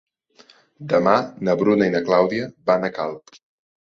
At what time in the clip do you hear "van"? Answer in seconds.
2.71-2.89